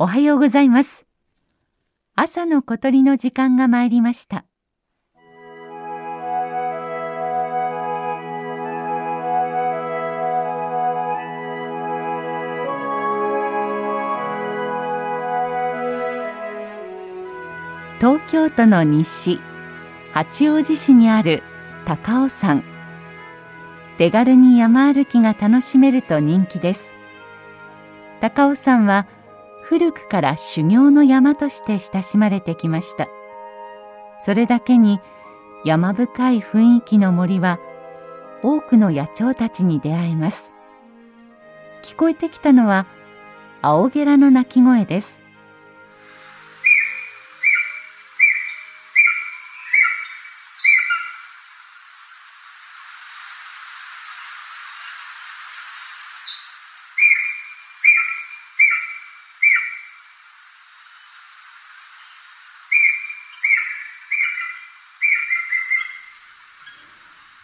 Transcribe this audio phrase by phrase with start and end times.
[0.00, 1.06] おはようございます。
[2.14, 4.44] 朝の小鳥の時間が参りました。
[17.98, 19.40] 東京都の西
[20.12, 21.42] 八王子市にある
[21.86, 22.62] 高尾山。
[23.96, 26.92] 手軽に山歩きが楽しめると人気です。
[28.20, 29.08] 高尾山は
[29.68, 33.06] 古くから修行の山として親しまれてきました。
[34.18, 34.98] それだけに
[35.62, 37.60] 山深い雰囲気の森は
[38.42, 40.50] 多くの野鳥たちに出会えます。
[41.82, 42.86] 聞こえてきたのは
[43.60, 45.17] 青ゲラの鳴き声です。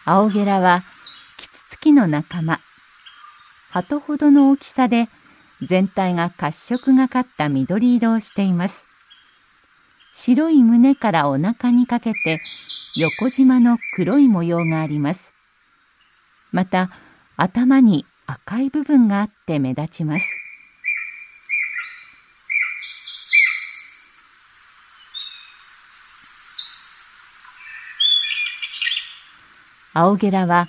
[0.07, 0.81] 青ゲラは
[1.39, 2.59] キツツキの仲間。
[3.71, 5.09] 鳩ほどの大きさで
[5.67, 8.85] 全体が褐色がかった緑色をしています。
[10.13, 12.39] 白い胸からお腹にかけて
[12.97, 15.31] 横縞の黒い模様があります。
[16.51, 16.91] また
[17.35, 20.25] 頭に赤い部分があって目立ちます。
[29.97, 30.67] 青ゲラは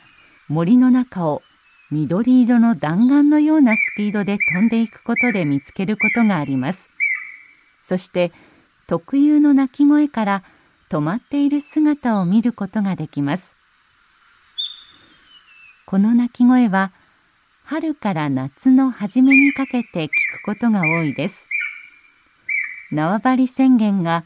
[0.49, 1.43] 森の中を
[1.91, 6.89] 緑色の弾丸のようなスピードで飛んでいくことで見つけることがあります。
[7.83, 8.31] そして
[8.87, 10.43] 特有の鳴き声から
[10.89, 13.53] 止まっている姿を見ることができます。
[15.87, 16.93] この鳴き声は
[17.65, 20.11] 春から夏の初めにかけて聞く
[20.45, 21.47] ことが多いです。
[22.93, 24.21] 縄張り宣言が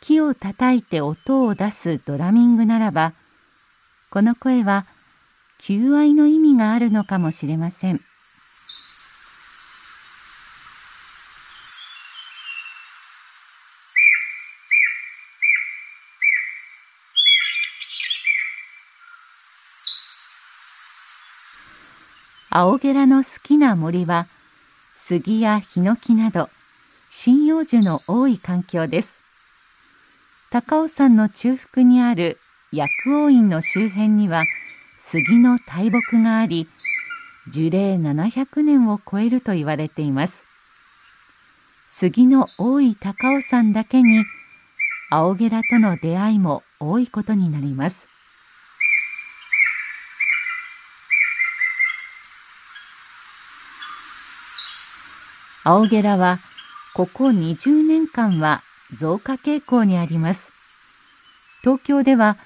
[0.00, 3.12] 木を叩いて音を出すドラミングならば
[4.12, 4.84] この声は
[5.56, 8.02] 求愛の意味があるのかもしれません。
[22.50, 24.26] 青ゲラの好きな森は
[25.00, 26.50] 杉やヒノキなど
[27.10, 29.18] 針葉樹の多い環境です。
[30.50, 32.38] 高尾山の中腹にある
[32.72, 34.46] 薬王院の周辺には
[34.98, 36.66] 杉の大木があり
[37.50, 40.42] 樹齢700年を超えると言われています。
[41.90, 44.24] 杉の多い高尾山だけに
[45.10, 48.06] 青ゲラとの出会いも多いことになります。
[55.64, 56.38] 青ゲラは
[56.94, 58.62] ここ20年間は
[58.96, 60.50] 増加傾向にあります。
[61.62, 62.36] 東京では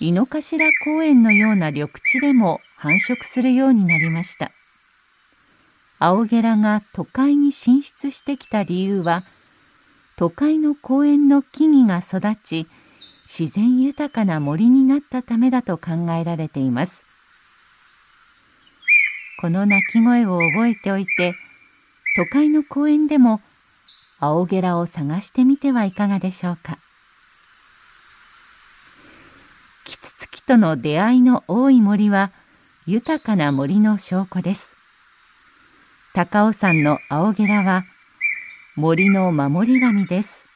[0.00, 4.52] 井の頭公園のような緑地でも繁殖するようになりました。
[5.98, 9.18] 青ゲラが都会に進出してきた理由は
[10.16, 12.64] 都会の公園の木々が育ち
[13.38, 17.02] 自然豊かな森になったためだと考えられています。
[19.40, 21.34] この鳴き声を覚えておいて
[22.16, 23.40] 都会の公園でも
[24.20, 26.78] 青ゲラを探してみてはいかがでしょうか。
[30.48, 32.32] との出会いの多い森は
[32.86, 34.72] 豊かな森の証拠です。
[36.14, 37.84] 高尾山の青ゲラは
[38.74, 40.48] 森の守り神です。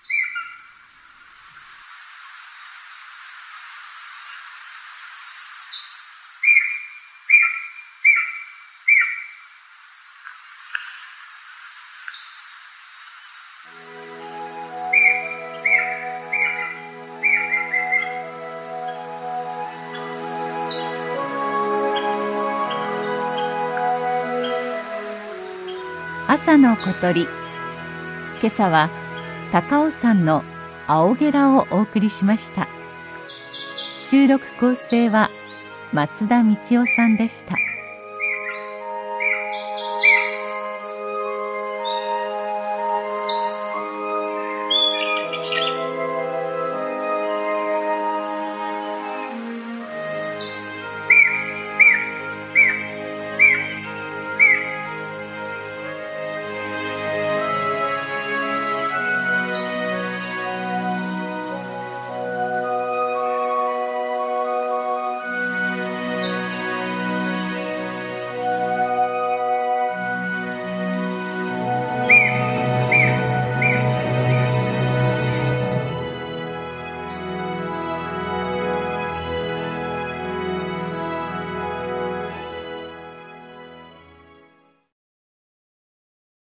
[26.34, 28.88] 朝の小鳥今朝は
[29.52, 30.42] 高尾山の
[30.86, 32.68] 青ゲラをお送りしました
[33.28, 35.28] 収録構成は
[35.92, 37.54] 松田道夫さんでした。